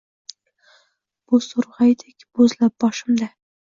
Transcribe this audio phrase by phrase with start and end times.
[1.33, 3.35] Bo‘zto‘rgaydek bo‘zlab boshimda